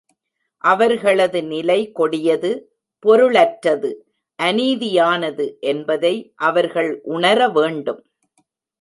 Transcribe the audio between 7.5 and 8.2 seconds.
வேண்டும்.